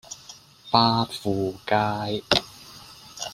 [0.71, 2.23] 巴富街